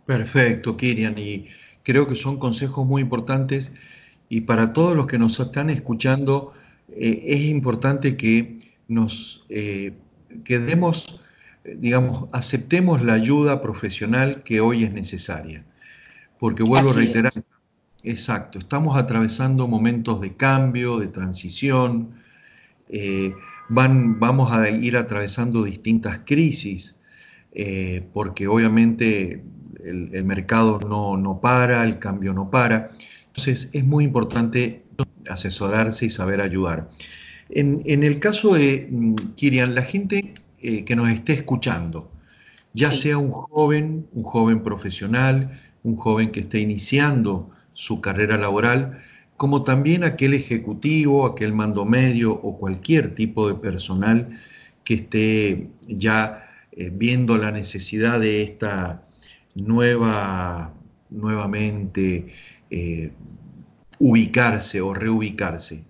Perfecto, 0.05 0.77
Kirian, 0.77 1.17
y 1.17 1.47
creo 1.83 2.07
que 2.07 2.15
son 2.15 2.39
consejos 2.39 2.85
muy 2.85 3.01
importantes 3.01 3.73
y 4.29 4.41
para 4.41 4.71
todos 4.71 4.95
los 4.95 5.07
que 5.07 5.17
nos 5.17 5.39
están 5.39 5.69
escuchando 5.69 6.53
eh, 6.89 7.21
es 7.25 7.41
importante 7.41 8.15
que 8.15 8.59
nos 8.87 9.45
eh, 9.49 9.93
demos, 10.29 11.21
digamos, 11.63 12.29
aceptemos 12.31 13.01
la 13.03 13.13
ayuda 13.13 13.61
profesional 13.61 14.43
que 14.43 14.61
hoy 14.61 14.83
es 14.83 14.93
necesaria. 14.93 15.65
Porque 16.39 16.63
vuelvo 16.63 16.89
a 16.89 16.95
reiterar, 16.95 17.31
exacto, 18.03 18.57
estamos 18.57 18.97
atravesando 18.97 19.67
momentos 19.67 20.21
de 20.21 20.35
cambio, 20.35 20.97
de 20.97 21.07
transición, 21.07 22.15
eh, 22.89 23.33
van, 23.69 24.19
vamos 24.19 24.51
a 24.51 24.69
ir 24.69 24.97
atravesando 24.97 25.63
distintas 25.63 26.21
crisis, 26.25 26.97
porque 28.13 28.47
obviamente 28.47 29.43
el, 29.83 30.23
mercado 30.23 30.79
no, 30.79 31.39
para, 31.41 31.83
el 31.83 31.99
cambio 31.99 32.33
no 32.33 32.49
para. 32.49 32.89
Entonces 33.27 33.71
es 33.73 33.85
muy 33.85 34.03
importante 34.03 34.83
asesorarse 35.29 36.05
y 36.05 36.09
saber 36.09 36.41
ayudar. 36.41 36.89
En, 37.49 38.03
el 38.03 38.19
caso 38.19 38.53
de 38.53 38.87
mm, 38.89 39.15
Kirian, 39.35 39.75
la 39.75 39.81
gente 39.81 40.33
eh, 40.61 40.83
que 40.85 40.95
nos 40.95 41.09
esté 41.09 41.33
escuchando, 41.33 42.11
ya 42.73 42.91
sea 42.91 43.17
un 43.17 43.31
joven, 43.31 44.07
un 44.13 44.23
joven 44.23 44.63
profesional, 44.63 45.59
un 45.83 45.95
joven 45.95 46.31
que 46.31 46.39
esté 46.39 46.59
iniciando 46.59 47.49
su 47.73 48.01
carrera 48.01 48.37
laboral, 48.37 49.01
como 49.37 49.63
también 49.63 50.03
aquel 50.03 50.33
ejecutivo, 50.33 51.25
aquel 51.25 51.53
mando 51.53 51.85
medio 51.85 52.31
o 52.33 52.57
cualquier 52.57 53.15
tipo 53.15 53.47
de 53.47 53.55
personal 53.55 54.29
que 54.83 54.93
esté 54.95 55.69
ya 55.87 56.47
eh, 56.71 56.91
viendo 56.93 57.37
la 57.37 57.51
necesidad 57.51 58.19
de 58.19 58.43
esta 58.43 59.03
nueva, 59.55 60.73
nuevamente 61.09 62.27
eh, 62.69 63.11
ubicarse 63.99 64.81
o 64.81 64.93
reubicarse. 64.93 65.85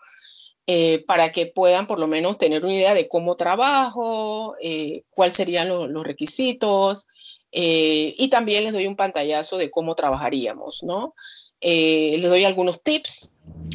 eh, 0.68 1.02
para 1.06 1.32
que 1.32 1.46
puedan 1.46 1.88
por 1.88 1.98
lo 1.98 2.06
menos 2.06 2.38
tener 2.38 2.64
una 2.64 2.72
idea 2.72 2.94
de 2.94 3.08
cómo 3.08 3.34
trabajo, 3.34 4.54
eh, 4.60 5.02
cuáles 5.10 5.34
serían 5.34 5.68
los 5.68 6.06
requisitos, 6.06 7.08
eh, 7.50 8.14
y 8.16 8.28
también 8.28 8.62
les 8.62 8.72
doy 8.72 8.86
un 8.86 8.94
pantallazo 8.94 9.58
de 9.58 9.70
cómo 9.70 9.94
trabajaríamos, 9.94 10.82
¿no? 10.84 11.14
les 11.60 12.28
doy 12.28 12.44
algunos 12.44 12.82
tips 12.82 13.30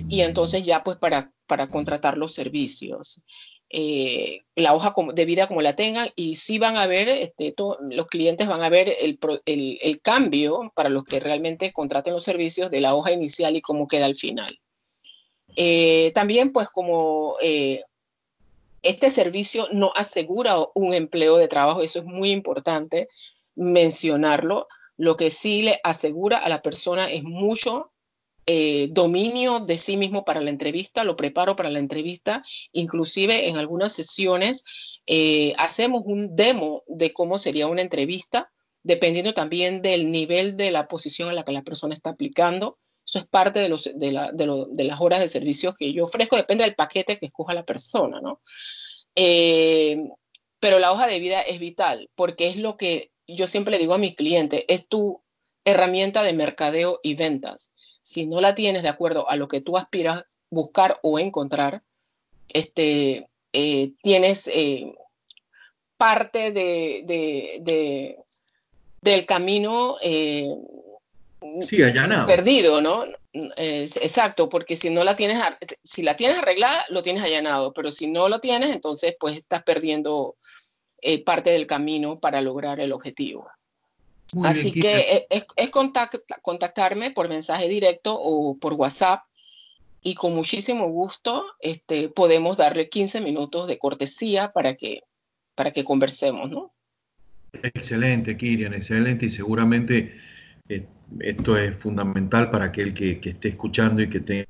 y 0.10 0.20
entonces 0.20 0.64
ya 0.64 0.84
pues 0.84 0.98
para, 0.98 1.32
para 1.46 1.68
contratar 1.70 2.18
los 2.18 2.34
servicios. 2.34 3.22
la 4.56 4.74
hoja 4.74 4.94
de 5.14 5.26
vida 5.26 5.48
como 5.48 5.62
la 5.62 5.74
tengan 5.76 6.08
y 6.16 6.36
sí 6.36 6.60
van 6.60 6.76
a 6.78 6.88
ver, 6.88 7.08
este, 7.08 7.56
los 7.90 8.08
clientes 8.08 8.48
van 8.48 8.62
a 8.62 8.70
ver 8.70 8.94
el, 9.02 9.20
el, 9.46 9.80
el 9.82 10.02
cambio 10.02 10.72
para 10.76 10.90
los 10.90 11.06
que 11.06 11.20
realmente 11.22 11.72
contraten 11.72 12.14
los 12.14 12.24
servicios 12.26 12.72
de 12.72 12.82
la 12.82 12.94
hoja 12.96 13.12
inicial 13.14 13.56
y 13.56 13.62
cómo 13.62 13.88
queda 13.88 14.06
al 14.06 14.16
final. 14.18 14.50
Eh, 15.60 16.12
también, 16.14 16.52
pues 16.52 16.70
como 16.70 17.34
eh, 17.42 17.82
este 18.84 19.10
servicio 19.10 19.68
no 19.72 19.92
asegura 19.96 20.56
un 20.76 20.94
empleo 20.94 21.36
de 21.38 21.48
trabajo, 21.48 21.82
eso 21.82 22.00
es 22.00 22.06
muy 22.06 22.32
importante 22.32 23.10
mencionarlo. 23.56 24.68
Lo 24.98 25.18
que 25.18 25.32
sí 25.32 25.64
le 25.64 25.80
asegura 25.84 26.38
a 26.38 26.48
la 26.48 26.62
persona 26.62 27.10
es 27.10 27.24
mucho 27.24 27.92
eh, 28.46 28.90
dominio 28.92 29.60
de 29.62 29.78
sí 29.78 29.98
mismo 29.98 30.24
para 30.24 30.42
la 30.42 30.52
entrevista, 30.52 31.04
lo 31.04 31.18
preparo 31.18 31.56
para 31.56 31.72
la 31.72 31.80
entrevista, 31.80 32.44
inclusive 32.72 33.50
en 33.50 33.58
algunas 33.58 33.92
sesiones 33.92 34.64
hacemos 35.58 36.04
un 36.06 36.36
demo 36.36 36.84
de 36.88 37.14
cómo 37.14 37.38
sería 37.38 37.68
una 37.68 37.82
entrevista, 37.82 38.52
dependiendo 38.84 39.34
también 39.34 39.82
del 39.82 40.12
nivel 40.12 40.56
de 40.56 40.70
la 40.70 40.88
posición 40.88 41.30
a 41.30 41.34
la 41.34 41.44
que 41.44 41.52
la 41.52 41.64
persona 41.64 41.96
está 41.96 42.12
aplicando. 42.12 42.78
Eso 43.08 43.20
es 43.20 43.26
parte 43.26 43.62
de, 43.62 43.70
los, 43.70 43.90
de, 43.96 44.12
las 44.84 45.02
horas 45.02 45.22
de 45.22 45.30
servicios 45.30 45.76
que 45.76 45.94
yo 45.94 46.04
ofrezco, 46.04 46.36
depende 46.36 46.66
del 46.66 46.76
paquete 46.76 47.18
que 47.18 47.28
escoja 47.28 47.54
la 47.54 47.66
persona, 47.66 48.20
¿no? 48.20 48.42
Eh, 49.16 49.98
pero 50.60 50.78
la 50.78 50.92
hoja 50.92 51.08
de 51.08 51.20
vida 51.20 51.40
es 51.42 51.60
vital 51.60 52.10
porque 52.16 52.48
es 52.48 52.58
lo 52.58 52.76
que 52.76 53.12
yo 53.26 53.48
siempre 53.48 53.72
le 53.72 53.78
digo 53.78 53.94
a 53.94 53.98
mis 53.98 54.16
clientes, 54.16 54.66
es 54.68 54.90
tu 54.90 55.22
herramienta 55.64 56.22
de 56.22 56.34
mercadeo 56.34 57.00
y 57.02 57.16
ventas. 57.16 57.72
Si 58.02 58.26
no 58.26 58.42
la 58.42 58.56
tienes 58.56 58.84
de 58.84 58.90
acuerdo 58.90 59.30
a 59.30 59.38
lo 59.38 59.48
que 59.48 59.62
tú 59.62 59.78
aspiras 59.78 60.26
buscar 60.50 61.00
o 61.02 61.18
encontrar, 61.18 61.84
este, 62.50 63.30
eh, 63.54 63.94
tienes 64.02 64.50
eh, 64.50 64.94
parte 65.96 66.52
de, 66.52 68.18
del 69.02 69.26
camino 69.26 69.96
sí, 71.60 71.82
allanado. 71.84 72.28
perdido, 72.28 72.82
¿no? 72.82 73.04
exacto, 73.58 74.50
porque 74.50 74.76
si 74.76 74.90
no 74.90 75.04
la 75.04 75.16
tienes, 75.16 75.38
si 75.84 76.02
la 76.02 76.16
tienes 76.16 76.40
arreglada, 76.40 76.86
lo 76.90 77.04
tienes 77.04 77.24
allanado, 77.24 77.74
pero 77.74 77.92
si 77.92 78.08
no 78.08 78.30
lo 78.30 78.40
tienes, 78.40 78.74
entonces 78.74 79.16
pues 79.20 79.38
estás 79.38 79.64
perdiendo 79.64 80.36
eh, 81.02 81.24
parte 81.24 81.52
del 81.52 81.68
camino 81.68 82.20
para 82.20 82.42
lograr 82.42 82.80
el 82.80 82.92
objetivo. 82.92 83.48
Así 84.44 84.74
que 84.74 85.28
es, 85.30 85.46
contactarme 86.42 87.12
por 87.12 87.30
mensaje 87.30 87.70
directo 87.70 88.18
o 88.20 88.58
por 88.58 88.74
WhatsApp 88.74 89.24
y 90.02 90.16
con 90.16 90.34
muchísimo 90.34 90.90
gusto 90.90 91.46
este, 91.60 92.10
podemos 92.10 92.58
darle 92.58 92.90
15 92.90 93.22
minutos 93.22 93.68
de 93.68 93.78
cortesía 93.78 94.52
para 94.52 94.74
que, 94.74 95.04
para 95.56 95.72
que 95.72 95.84
conversemos, 95.84 96.50
¿no? 96.50 96.74
Excelente, 97.64 98.36
Kirian, 98.36 98.74
excelente 98.74 99.28
y 99.28 99.30
seguramente 99.30 100.14
eh, 100.68 100.86
esto 101.20 101.58
es 101.58 101.76
fundamental 101.76 102.52
para 102.52 102.66
aquel 102.66 102.94
que, 102.94 103.20
que, 103.20 103.30
esté 103.30 103.50
escuchando 103.50 104.02
y 104.02 104.10
que 104.10 104.20
tenga 104.20 104.48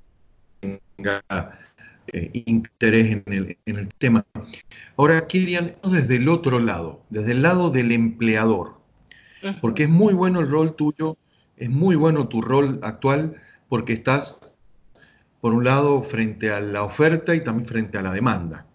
eh, 2.13 2.31
interés 2.45 3.11
en 3.11 3.23
el, 3.27 3.57
en 3.65 3.75
el, 3.77 3.87
tema. 3.89 4.25
Ahora, 4.95 5.27
Kirian, 5.27 5.75
desde 5.83 6.17
el 6.17 6.29
otro 6.29 6.59
lado, 6.59 7.01
desde 7.09 7.33
el 7.33 7.41
lado 7.41 7.69
del 7.69 7.91
empleador, 7.91 8.77
porque 9.61 9.83
es 9.83 9.89
muy 9.89 10.13
bueno 10.13 10.39
el 10.39 10.49
rol 10.49 10.75
tuyo, 10.75 11.17
es 11.57 11.69
muy 11.69 11.95
bueno 11.95 12.27
tu 12.27 12.41
rol 12.41 12.79
actual, 12.81 13.35
porque 13.69 13.93
estás, 13.93 14.57
por 15.41 15.53
un 15.53 15.63
lado, 15.63 16.01
frente 16.01 16.51
a 16.51 16.59
la 16.59 16.83
oferta 16.83 17.35
y 17.35 17.43
también 17.43 17.65
frente 17.65 17.97
a 17.97 18.01
la 18.01 18.11
demanda. 18.11 18.65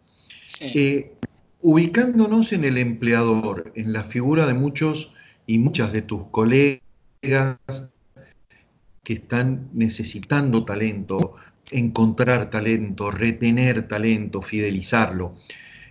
Sí. 0.46 0.78
Eh, 0.78 1.12
ubicándonos 1.60 2.52
en 2.52 2.64
el 2.64 2.76
empleador, 2.76 3.72
en 3.76 3.92
la 3.92 4.02
figura 4.02 4.46
de 4.46 4.54
muchos 4.54 5.14
y 5.46 5.58
muchas 5.58 5.92
de 5.92 6.02
tus 6.02 6.26
colegas 6.28 6.81
que 7.22 9.12
están 9.12 9.70
necesitando 9.72 10.64
talento, 10.64 11.36
encontrar 11.70 12.50
talento, 12.50 13.10
retener 13.10 13.86
talento, 13.86 14.42
fidelizarlo. 14.42 15.32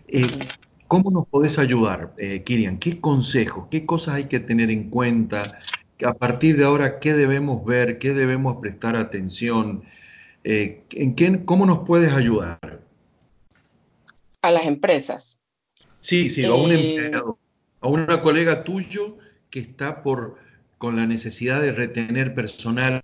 Eh, 0.08 0.22
¿Cómo 0.88 1.10
nos 1.10 1.26
podés 1.26 1.58
ayudar, 1.58 2.14
eh, 2.18 2.44
Kirian? 2.44 2.78
¿Qué 2.78 3.00
consejos, 3.00 3.68
qué 3.72 3.86
cosas 3.86 4.16
hay 4.16 4.26
que 4.26 4.42
tener 4.42 4.70
en 4.72 4.90
cuenta? 4.90 5.42
A 6.06 6.14
partir 6.14 6.58
de 6.58 6.66
ahora, 6.66 7.00
¿qué 7.00 7.14
debemos 7.14 7.64
ver? 7.64 7.98
¿Qué 7.98 8.14
debemos 8.14 8.58
prestar 8.60 8.98
atención? 8.98 9.84
Eh, 10.44 10.84
¿en 10.92 11.16
qué, 11.16 11.46
¿Cómo 11.46 11.66
nos 11.66 11.80
puedes 11.88 12.12
ayudar? 12.12 12.82
A 14.42 14.52
las 14.52 14.66
empresas. 14.66 15.40
Sí, 16.02 16.30
sí, 16.30 16.44
a 16.44 16.54
un 16.54 16.72
eh, 16.72 16.96
empleado, 16.96 17.38
a 17.80 17.88
una 17.88 18.22
colega 18.22 18.66
tuyo 18.66 19.18
que 19.50 19.60
está 19.60 20.04
por 20.04 20.38
con 20.82 20.96
la 20.96 21.06
necesidad 21.06 21.62
de 21.62 21.72
retener 21.72 22.34
personal, 22.34 23.04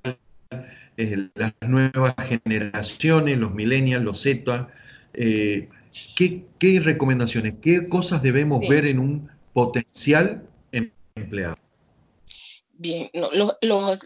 eh, 0.98 1.30
las 1.36 1.54
nuevas 1.62 2.16
generaciones, 2.28 3.38
los 3.38 3.54
millennials, 3.54 4.04
los 4.04 4.20
Z. 4.20 4.68
Eh, 5.14 5.70
¿qué, 6.16 6.80
recomendaciones, 6.80 7.54
qué 7.62 7.88
cosas 7.88 8.24
debemos 8.24 8.62
ver 8.68 8.88
en 8.88 8.98
un 8.98 9.30
potencial 9.54 10.50
empleado? 10.72 11.54
Bien, 12.80 13.12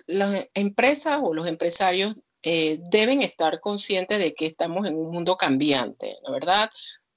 las 0.08 0.48
empresas 0.54 1.20
o 1.22 1.34
los 1.34 1.48
empresarios 1.48 2.20
deben 2.44 3.22
estar 3.22 3.62
conscientes 3.62 4.20
de 4.20 4.34
que 4.34 4.48
estamos 4.48 4.86
en 4.86 4.98
un 4.98 5.12
mundo 5.12 5.38
cambiante, 5.38 6.14
¿la 6.26 6.32
verdad? 6.32 6.70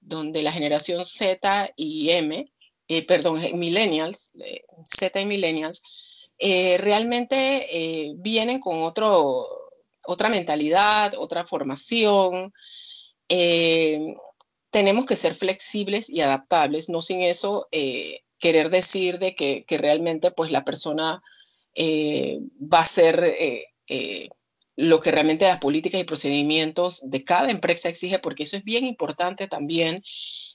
donde 0.04 0.42
la 0.42 0.52
generación 0.52 1.04
Z 1.04 1.70
y 1.76 2.10
M, 2.10 2.44
eh, 2.88 3.06
perdón, 3.06 3.40
millennials, 3.54 4.32
eh, 4.38 4.64
Z 4.84 5.20
y 5.20 5.26
millennials, 5.26 5.82
eh, 6.46 6.76
realmente 6.78 8.14
vienen 8.18 8.60
con 8.60 8.82
otro, 8.82 9.48
otra 10.06 10.28
mentalidad, 10.28 11.14
otra 11.16 11.44
formación. 11.46 12.52
tenemos 14.70 15.06
que 15.06 15.16
ser 15.16 15.34
flexibles 15.34 16.10
y 16.10 16.20
adaptables, 16.20 16.88
no 16.88 17.00
sin 17.00 17.22
eso 17.22 17.68
querer 18.38 18.68
decir 18.68 19.18
de 19.18 19.34
que, 19.34 19.64
realmente 19.78 20.30
pues 20.30 20.50
la 20.50 20.64
persona 20.64 21.22
va 21.76 22.78
a 22.78 22.84
ser 22.84 23.34
lo 24.76 25.00
que 25.00 25.10
realmente 25.10 25.46
las 25.46 25.58
políticas 25.58 26.00
y 26.00 26.04
procedimientos 26.04 27.02
de 27.04 27.24
cada 27.24 27.50
empresa 27.50 27.88
exige, 27.88 28.18
porque 28.18 28.42
eso 28.42 28.56
es 28.56 28.64
bien 28.64 28.84
importante 28.84 29.46
también. 29.46 30.02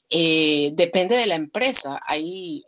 Eh, 0.10 0.72
depende 0.74 1.16
de 1.16 1.28
la 1.28 1.36
empresa. 1.36 2.00
Eh, 2.16 2.62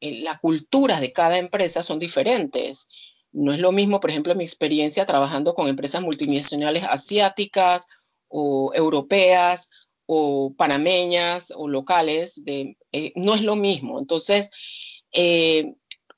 las 0.00 0.38
culturas 0.38 1.00
de 1.00 1.12
cada 1.12 1.38
empresa 1.38 1.82
son 1.82 1.98
diferentes. 1.98 2.88
No 3.32 3.52
es 3.52 3.58
lo 3.58 3.72
mismo, 3.72 4.00
por 4.00 4.10
ejemplo, 4.10 4.34
mi 4.34 4.44
experiencia 4.44 5.06
trabajando 5.06 5.54
con 5.54 5.68
empresas 5.68 6.02
multinacionales 6.02 6.84
asiáticas 6.84 7.86
o 8.28 8.72
europeas 8.74 9.70
o 10.06 10.54
panameñas 10.56 11.52
o 11.56 11.66
locales, 11.66 12.42
eh, 12.46 12.74
no 13.16 13.34
es 13.34 13.42
lo 13.42 13.56
mismo. 13.56 13.98
Entonces, 13.98 14.50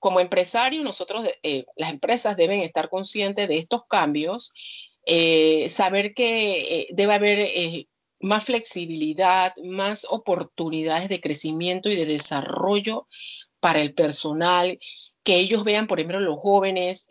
como 0.06 0.20
empresario, 0.20 0.84
nosotros, 0.84 1.28
eh, 1.42 1.64
las 1.74 1.90
empresas 1.90 2.36
deben 2.36 2.60
estar 2.60 2.88
conscientes 2.88 3.48
de 3.48 3.56
estos 3.56 3.82
cambios, 3.88 4.52
eh, 5.04 5.68
saber 5.68 6.14
que 6.14 6.58
eh, 6.58 6.88
debe 6.92 7.14
haber 7.14 7.86
más 8.20 8.44
flexibilidad, 8.44 9.52
más 9.64 10.06
oportunidades 10.08 11.08
de 11.08 11.20
crecimiento 11.20 11.88
y 11.90 11.96
de 11.96 12.06
desarrollo 12.06 13.08
para 13.60 13.80
el 13.80 13.94
personal, 13.94 14.78
que 15.22 15.36
ellos 15.36 15.64
vean, 15.64 15.86
por 15.86 15.98
ejemplo, 15.98 16.20
los 16.20 16.38
jóvenes, 16.38 17.06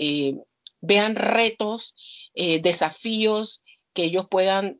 vean 0.82 1.16
retos, 1.16 1.96
desafíos, 2.34 3.64
que 3.94 4.06
ellos 4.06 4.28
puedan 4.30 4.80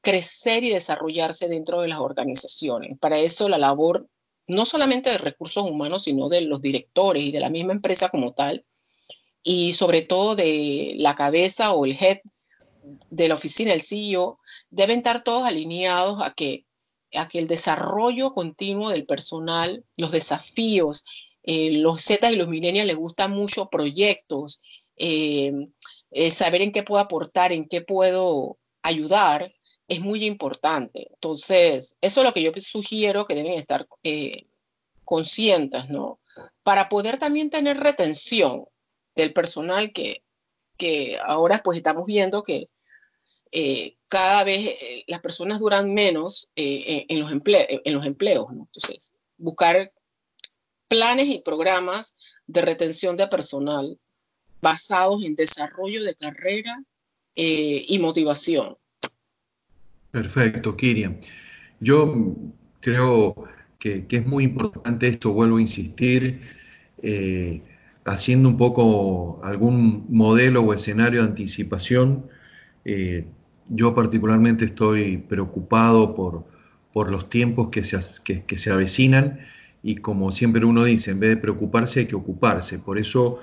crecer 0.00 0.64
y 0.64 0.70
desarrollarse 0.70 1.48
dentro 1.48 1.82
de 1.82 1.88
las 1.88 2.00
organizaciones. 2.00 2.98
Para 2.98 3.18
eso 3.18 3.48
la 3.48 3.58
labor 3.58 4.08
no 4.46 4.66
solamente 4.66 5.10
de 5.10 5.18
recursos 5.18 5.64
humanos, 5.64 6.04
sino 6.04 6.28
de 6.28 6.40
los 6.42 6.60
directores 6.60 7.22
y 7.22 7.30
de 7.30 7.40
la 7.40 7.50
misma 7.50 7.72
empresa 7.72 8.08
como 8.08 8.32
tal, 8.32 8.64
y 9.42 9.72
sobre 9.72 10.02
todo 10.02 10.34
de 10.34 10.94
la 10.98 11.14
cabeza 11.14 11.72
o 11.72 11.86
el 11.86 11.96
head 11.98 12.18
de 13.10 13.28
la 13.28 13.34
oficina, 13.34 13.72
el 13.72 13.82
CEO, 13.82 14.38
deben 14.70 14.98
estar 14.98 15.22
todos 15.22 15.46
alineados 15.46 16.22
a 16.22 16.32
que, 16.32 16.66
a 17.14 17.26
que 17.28 17.38
el 17.38 17.48
desarrollo 17.48 18.32
continuo 18.32 18.90
del 18.90 19.06
personal, 19.06 19.84
los 19.96 20.12
desafíos, 20.12 21.04
eh, 21.42 21.76
los 21.78 22.02
Z 22.02 22.30
y 22.30 22.36
los 22.36 22.48
millennials 22.48 22.86
les 22.86 22.96
gustan 22.96 23.32
mucho 23.32 23.68
proyectos, 23.68 24.62
eh, 24.96 25.52
eh, 26.10 26.30
saber 26.30 26.62
en 26.62 26.72
qué 26.72 26.82
puedo 26.82 27.02
aportar, 27.02 27.52
en 27.52 27.66
qué 27.66 27.80
puedo 27.80 28.58
ayudar, 28.82 29.48
es 29.88 30.00
muy 30.00 30.24
importante. 30.24 31.08
Entonces, 31.14 31.96
eso 32.00 32.20
es 32.20 32.26
lo 32.26 32.32
que 32.32 32.42
yo 32.42 32.52
sugiero 32.56 33.26
que 33.26 33.34
deben 33.34 33.54
estar 33.54 33.88
conscientes, 35.04 35.88
¿no? 35.88 36.20
Para 36.62 36.88
poder 36.88 37.18
también 37.18 37.50
tener 37.50 37.78
retención 37.78 38.66
del 39.16 39.32
personal 39.32 39.92
que, 39.92 40.22
que 40.76 41.18
ahora 41.24 41.60
pues 41.64 41.78
estamos 41.78 42.06
viendo 42.06 42.42
que 42.42 42.68
eh, 43.52 43.96
cada 44.08 44.44
vez 44.44 44.58
eh, 44.66 45.04
las 45.06 45.20
personas 45.20 45.60
duran 45.60 45.92
menos 45.94 46.50
en, 46.56 47.20
los 47.20 47.30
en 47.32 47.94
los 47.94 48.06
empleos. 48.06 48.46
Entonces, 48.50 49.12
buscar 49.38 49.92
planes 50.88 51.28
y 51.28 51.40
programas 51.40 52.16
de 52.46 52.62
retención 52.62 53.16
de 53.16 53.26
personal 53.28 53.98
basados 54.60 55.24
en 55.24 55.34
desarrollo 55.34 56.04
de 56.04 56.14
carrera 56.14 56.82
y 57.34 57.98
motivación. 58.00 58.76
Perfecto, 60.10 60.76
Kirian. 60.76 61.18
Yo 61.78 62.34
creo 62.80 63.34
que, 63.78 64.06
es 64.08 64.26
muy 64.26 64.44
importante 64.44 65.08
esto, 65.08 65.32
vuelvo 65.32 65.56
a 65.56 65.60
insistir, 65.60 66.42
eh, 67.02 67.62
haciendo 68.04 68.48
un 68.48 68.56
poco 68.56 69.40
algún 69.42 70.06
modelo 70.08 70.62
o 70.62 70.74
escenario 70.74 71.22
de 71.22 71.28
anticipación. 71.28 72.28
Eh, 72.84 73.24
yo 73.70 73.94
particularmente 73.94 74.64
estoy 74.64 75.18
preocupado 75.18 76.14
por, 76.14 76.44
por 76.92 77.10
los 77.10 77.30
tiempos 77.30 77.70
que 77.70 77.82
se, 77.82 77.98
que, 78.46 78.56
se, 78.56 78.70
avecinan 78.70 79.38
y 79.82 79.96
como 79.96 80.32
siempre 80.32 80.64
uno 80.64 80.84
dice, 80.84 81.12
en 81.12 81.20
vez 81.20 81.30
de 81.30 81.36
preocuparse 81.36 82.00
hay 82.00 82.06
que 82.06 82.16
ocuparse. 82.16 82.80
Por 82.80 82.98
eso 82.98 83.38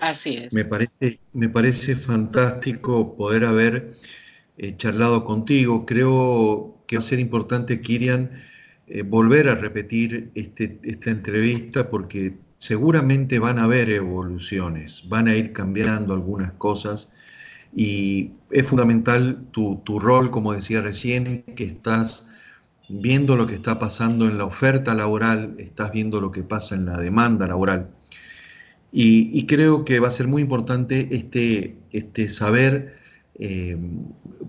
Me, 0.54 0.66
parece, 0.66 1.20
me 1.34 1.50
parece 1.50 1.96
fantástico 1.96 3.16
poder 3.16 3.46
haber 3.46 3.92
eh, 4.58 4.76
charlado 4.76 5.24
contigo. 5.24 5.86
Creo 5.86 6.84
que 6.86 6.98
va 6.98 7.00
a 7.00 7.02
ser 7.02 7.20
importante, 7.20 7.82
Kirian, 7.82 8.32
eh, 8.88 9.02
volver 9.02 9.50
a 9.50 9.56
repetir 9.56 10.32
este, 10.36 10.80
esta 10.84 11.10
entrevista 11.10 11.90
porque 11.90 12.38
seguramente 12.58 13.40
van 13.40 13.60
a 13.60 13.64
haber 13.64 13.90
evoluciones, 13.90 15.08
van 15.10 15.28
a 15.28 15.36
ir 15.36 15.54
cambiando 15.54 16.14
algunas 16.14 16.54
cosas 16.54 17.14
y 17.76 18.32
es 18.52 18.68
fundamental 18.68 19.46
tu, 19.52 20.00
rol, 20.00 20.32
como 20.32 20.54
decía 20.54 20.82
recién, 20.82 21.44
que 21.56 21.64
estás 21.64 22.32
viendo 22.90 23.36
lo 23.36 23.46
que 23.46 23.56
está 23.56 23.80
pasando 23.80 24.28
en 24.28 24.38
la 24.38 24.46
oferta 24.46 24.94
laboral, 24.94 25.56
estás 25.58 25.92
viendo 25.92 26.22
lo 26.22 26.32
que 26.32 26.44
pasa 26.44 26.76
en 26.76 26.86
la 26.86 26.98
demanda 26.98 27.48
laboral. 27.48 27.90
Y, 28.92 29.46
creo 29.46 29.86
que 29.86 30.00
va 30.00 30.08
a 30.08 30.12
ser 30.12 30.28
muy 30.28 30.42
importante 30.42 31.10
este, 31.12 31.78
este 31.92 32.30
saber 32.30 32.96
eh, 33.38 33.78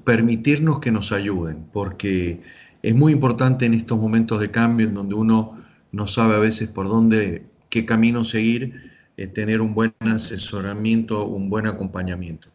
permitirnos 0.05 0.79
que 0.79 0.93
nos 0.93 1.13
ayuden, 1.13 1.67
porque 1.73 2.41
es 2.83 2.95
muy 2.95 3.13
importante 3.13 3.67
en 3.67 3.75
estos 3.75 3.99
momentos 3.99 4.41
de 4.41 4.51
cambio 4.51 4.87
en 4.87 4.95
donde 4.95 5.15
uno 5.15 5.59
no 5.93 6.07
sabe 6.07 6.37
a 6.37 6.39
veces 6.39 6.69
por 6.69 6.89
dónde, 6.89 7.45
qué 7.69 7.85
camino 7.85 8.25
seguir, 8.25 8.93
eh, 9.17 9.27
tener 9.27 9.61
un 9.61 9.75
buen 9.75 9.95
asesoramiento, 10.01 11.27
un 11.27 11.51
buen 11.51 11.67
acompañamiento. 11.67 12.49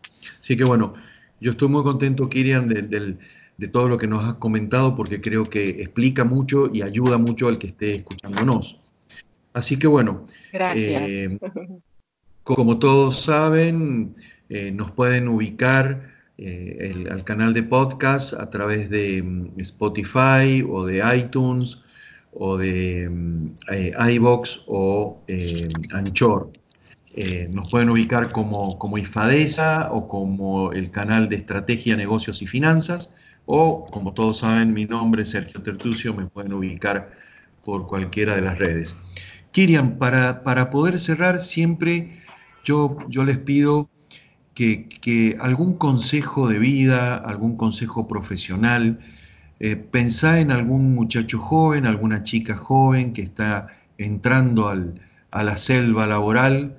Así 0.44 0.58
que 0.58 0.66
bueno, 0.66 0.94
yo 1.40 1.52
estoy 1.52 1.70
muy 1.70 1.84
contento, 1.84 2.28
Kirian, 2.28 2.68
de, 2.68 3.68
todo 3.72 3.88
lo 3.88 3.98
que 3.98 4.08
nos 4.08 4.26
has 4.26 4.34
comentado 4.34 4.94
porque 4.94 5.22
creo 5.22 5.46
que 5.46 5.64
explica 5.64 6.26
mucho 6.26 6.70
y 6.74 6.82
ayuda 6.82 7.18
mucho 7.18 7.48
al 7.48 7.58
que 7.58 7.68
esté 7.68 7.94
escuchándonos. 7.94 8.82
Así 9.54 9.80
que 9.80 9.88
bueno, 9.88 10.26
gracias. 10.52 11.02
Eh, 11.10 11.40
como 12.44 12.78
todos 12.78 13.22
saben, 13.22 14.14
eh, 14.50 14.72
nos 14.72 14.92
pueden 14.92 15.30
ubicar 15.30 16.12
eh, 16.38 17.06
al 17.10 17.24
canal 17.24 17.54
de 17.54 17.64
podcast 17.64 18.34
a 18.34 18.50
través 18.50 18.90
de 18.90 19.24
mm, 19.24 19.62
Spotify 19.62 20.62
o 20.68 20.86
de 20.86 21.02
iTunes 21.18 21.84
o 22.34 22.58
de 22.58 23.08
mm, 23.10 23.54
iBox 24.10 24.64
o 24.68 25.22
Anchor. 25.94 26.52
Eh, 27.16 27.50
nos 27.54 27.70
pueden 27.70 27.90
ubicar 27.90 28.32
como, 28.32 28.78
como 28.80 28.98
IFADESA 28.98 29.92
o 29.92 30.08
como 30.08 30.72
el 30.72 30.90
canal 30.90 31.30
de 31.30 31.36
Estrategia, 31.36 31.96
Negocios 31.96 32.42
y 32.42 32.48
Finanzas, 32.48 33.16
o 33.46 33.86
como 33.86 34.14
todos 34.14 34.40
saben, 34.40 34.74
mi 34.74 34.86
nombre 34.86 35.22
es 35.22 35.30
Sergio 35.30 35.62
Tertucio, 35.62 36.14
me 36.16 36.26
pueden 36.26 36.54
ubicar 36.54 37.12
por 37.64 37.86
cualquiera 37.88 38.36
de 38.36 38.42
las 38.42 38.58
redes. 38.58 38.98
Kirian, 39.52 39.98
para, 39.98 40.42
para 40.42 40.72
poder 40.72 41.00
cerrar, 41.00 41.40
siempre 41.40 42.20
yo, 42.64 42.98
yo 43.10 43.24
les 43.24 43.38
pido 43.38 43.90
que, 44.54 45.38
algún 45.40 45.76
consejo 45.78 46.48
de 46.48 46.60
vida, 46.60 47.16
algún 47.16 47.58
consejo 47.58 48.08
profesional, 48.08 49.00
eh, 49.60 49.76
pensá 49.76 50.40
en 50.40 50.52
algún 50.52 50.94
muchacho 50.94 51.40
joven, 51.40 51.86
alguna 51.86 52.24
chica 52.24 52.56
joven 52.56 53.14
que 53.14 53.22
está 53.22 53.68
entrando 53.98 54.70
a 55.32 55.44
la 55.44 55.56
selva 55.56 56.06
laboral, 56.08 56.78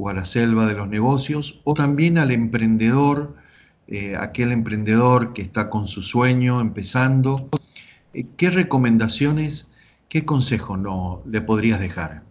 o 0.00 0.08
a 0.08 0.14
la 0.14 0.24
selva 0.24 0.66
de 0.66 0.72
los 0.72 0.88
negocios, 0.88 1.60
o 1.64 1.74
también 1.74 2.16
al 2.16 2.30
emprendedor, 2.30 3.36
eh, 3.86 4.16
aquel 4.16 4.50
emprendedor 4.50 5.34
que 5.34 5.42
está 5.42 5.68
con 5.68 5.86
su 5.86 6.00
sueño 6.00 6.60
empezando. 6.60 7.50
Eh, 8.14 8.24
¿Qué 8.38 8.48
recomendaciones, 8.48 9.72
qué 10.08 10.24
consejos 10.24 10.78
no, 10.78 11.22
le 11.26 11.42
podrías 11.42 11.80
dejar? 11.80 12.22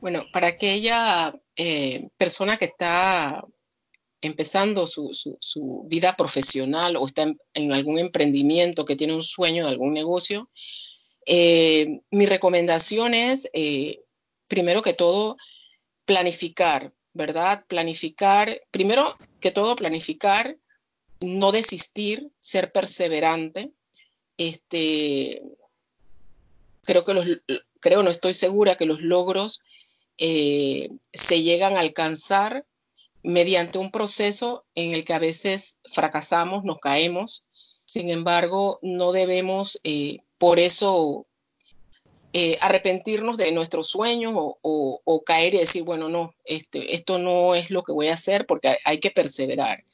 Bueno, 0.00 0.24
para 0.32 0.48
aquella 0.48 1.30
eh, 1.56 2.08
persona 2.16 2.56
que 2.56 2.64
está 2.64 3.44
empezando 4.22 4.86
su, 4.86 5.86
vida 5.90 6.16
profesional 6.16 6.96
o 6.96 7.06
está 7.06 7.26
en, 7.52 7.72
algún 7.72 7.98
emprendimiento, 7.98 8.86
que 8.86 8.96
tiene 8.96 9.14
un 9.14 9.22
sueño 9.22 9.64
de 9.64 9.72
algún 9.72 9.92
negocio, 9.92 10.48
mi 11.26 12.26
recomendación 12.26 13.14
es, 13.14 13.48
primero 14.48 14.82
que 14.82 14.94
todo, 14.94 15.36
planificar, 16.10 16.92
¿verdad? 17.12 17.64
Planificar, 17.68 18.60
primero 18.72 19.04
que 19.38 19.52
todo, 19.52 19.76
planificar, 19.76 20.58
no 21.20 21.52
desistir, 21.52 22.32
ser 22.40 22.72
perseverante. 22.72 23.70
Este, 24.36 25.40
creo 26.82 27.04
que 27.04 27.14
los, 27.14 27.26
creo, 27.78 28.02
no 28.02 28.10
estoy 28.10 28.34
segura 28.34 28.76
que 28.76 28.86
los 28.86 29.02
logros 29.02 29.62
eh, 30.18 30.88
se 31.12 31.44
llegan 31.44 31.76
a 31.76 31.80
alcanzar 31.80 32.66
mediante 33.22 33.78
un 33.78 33.92
proceso 33.92 34.64
en 34.74 34.92
el 34.92 35.04
que 35.04 35.14
a 35.14 35.20
veces 35.20 35.78
fracasamos, 35.84 36.64
nos 36.64 36.80
caemos. 36.80 37.44
Sin 37.84 38.10
embargo, 38.10 38.80
no 38.82 39.12
debemos 39.12 39.78
eh, 39.84 40.18
por 40.38 40.58
eso 40.58 41.28
eh, 42.32 42.56
arrepentirnos 42.60 43.36
de 43.38 43.50
nuestros 43.50 43.88
sueños 43.88 44.32
o, 44.34 45.22
caer 45.26 45.54
y 45.54 45.58
decir, 45.58 45.82
bueno, 45.82 46.08
no, 46.08 46.34
este, 46.44 46.94
esto 46.94 47.18
no 47.18 47.56
es 47.56 47.70
lo 47.70 47.82
que 47.82 47.92
voy 47.92 48.06
a 48.06 48.14
hacer 48.14 48.46
porque 48.46 48.76
hay, 48.84 48.98
que 48.98 49.10
perseverar. 49.10 49.84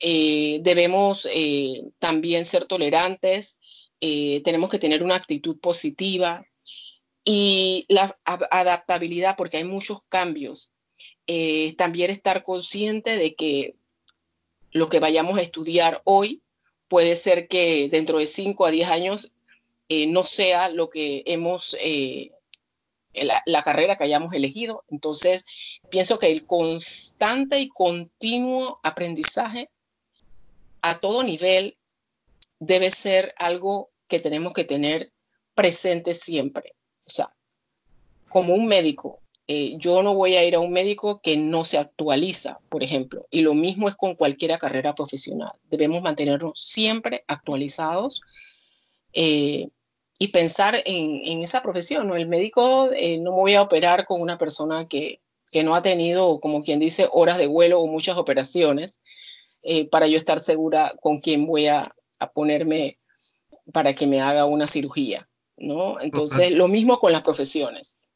Eh, 0.00 0.60
debemos 0.62 1.28
eh, 1.32 1.84
también 1.98 2.44
ser 2.46 2.64
tolerantes, 2.64 3.60
tenemos 4.00 4.68
que 4.68 4.78
tener 4.78 5.02
una 5.02 5.14
actitud 5.14 5.58
positiva 5.58 6.44
y 7.24 7.86
la 7.88 8.18
adaptabilidad 8.50 9.34
porque 9.36 9.56
hay 9.56 9.64
muchos 9.64 10.02
cambios. 10.10 10.72
también 11.76 12.10
estar 12.10 12.42
consciente 12.42 13.16
de 13.16 13.34
que 13.34 13.76
lo 14.72 14.90
que 14.90 15.00
vayamos 15.00 15.38
a 15.38 15.42
estudiar 15.42 16.02
hoy 16.04 16.42
puede 16.88 17.16
ser 17.16 17.48
que 17.48 17.88
dentro 17.88 18.18
de 18.18 18.26
5 18.26 18.66
a 18.66 18.70
10 18.70 18.88
años 18.88 19.32
eh, 19.88 20.06
no 20.06 20.24
sea 20.24 20.68
lo 20.68 20.88
que 20.88 21.22
hemos, 21.26 21.76
eh, 21.80 22.32
la, 23.46 23.62
carrera 23.62 23.96
que 23.96 24.04
hayamos 24.04 24.34
elegido. 24.34 24.84
Entonces, 24.88 25.80
pienso 25.90 26.18
que 26.18 26.30
el 26.30 26.46
constante 26.46 27.58
y 27.60 27.68
continuo 27.68 28.80
aprendizaje 28.82 29.70
a 30.82 30.98
todo 30.98 31.22
nivel 31.22 31.76
debe 32.58 32.90
ser 32.90 33.34
algo 33.38 33.90
que 34.08 34.20
tenemos 34.20 34.52
que 34.52 34.64
tener 34.64 35.12
presente 35.54 36.14
siempre. 36.14 36.74
O 37.06 37.10
sea, 37.10 37.34
como 38.28 38.54
un 38.54 38.66
médico, 38.66 39.20
eh, 39.46 39.74
yo 39.76 40.02
no 40.02 40.14
voy 40.14 40.36
a 40.36 40.44
ir 40.44 40.54
a 40.54 40.60
un 40.60 40.72
médico 40.72 41.20
que 41.22 41.36
no 41.36 41.64
se 41.64 41.78
actualiza, 41.78 42.60
por 42.70 42.82
ejemplo, 42.82 43.26
y 43.30 43.42
lo 43.42 43.52
mismo 43.52 43.88
es 43.88 43.96
con 43.96 44.14
cualquier 44.14 44.56
carrera 44.58 44.94
profesional. 44.94 45.52
Debemos 45.70 46.02
mantenernos 46.02 46.58
siempre 46.58 47.24
actualizados 47.28 48.22
eh, 49.14 49.68
y 50.18 50.28
pensar 50.28 50.76
en, 50.84 51.42
esa 51.42 51.62
profesión. 51.62 52.08
¿no? 52.08 52.16
El 52.16 52.28
médico 52.28 52.90
eh, 52.94 53.18
no 53.18 53.30
me 53.32 53.38
voy 53.38 53.54
a 53.54 53.62
operar 53.62 54.06
con 54.06 54.20
una 54.20 54.38
persona 54.38 54.86
que, 54.88 55.20
no 55.62 55.76
ha 55.76 55.82
tenido, 55.82 56.40
como 56.40 56.64
quien 56.64 56.80
dice, 56.80 57.08
horas 57.12 57.38
de 57.38 57.46
vuelo 57.46 57.78
o 57.78 57.86
muchas 57.86 58.16
operaciones 58.16 59.00
eh, 59.62 59.88
para 59.88 60.08
yo 60.08 60.16
estar 60.16 60.40
segura 60.40 60.92
con 61.00 61.20
quién 61.20 61.46
voy 61.46 61.68
a, 61.68 61.84
ponerme 62.34 62.96
para 63.72 63.92
que 63.92 64.08
me 64.08 64.20
haga 64.20 64.46
una 64.46 64.66
cirugía. 64.66 65.28
¿no? 65.56 66.00
Entonces, 66.00 66.50
lo 66.50 66.66
mismo 66.66 66.98
con 66.98 67.12
las 67.12 67.22
profesiones. 67.22 68.08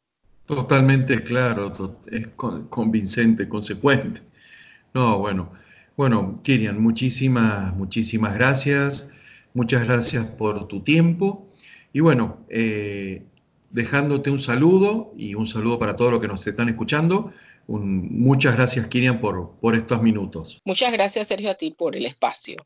Totalmente 0.47 1.23
claro, 1.23 2.01
es 2.11 2.31
convincente, 2.71 3.49
consecuente. 3.49 4.23
No, 4.95 5.19
bueno, 5.19 5.53
bueno, 5.97 6.35
Kirian, 6.43 6.81
muchísimas, 6.81 7.77
muchísimas 7.77 8.35
gracias. 8.35 9.11
Muchas 9.59 9.89
gracias 9.89 10.25
por 10.25 10.69
tu 10.69 10.85
tiempo. 10.85 11.49
Y 11.93 11.99
bueno, 11.99 12.47
eh, 12.49 13.25
dejándote 13.71 14.31
un 14.31 14.39
saludo 14.39 15.13
y 15.17 15.35
un 15.35 15.49
saludo 15.49 15.81
para 15.81 15.97
todos 15.97 16.13
los 16.13 16.21
que 16.21 16.29
nos 16.29 16.47
están 16.47 16.69
escuchando. 16.69 17.33
muchas 17.67 18.55
gracias, 18.55 18.87
Kirian, 18.87 19.21
por, 19.21 19.59
por 19.61 19.75
estos 19.75 20.01
minutos. 20.01 20.61
Muchas 20.65 20.93
gracias, 20.93 21.27
Sergio, 21.27 21.51
a 21.51 21.55
ti 21.55 21.75
por 21.77 21.97
el 21.97 22.07
espacio. 22.07 22.59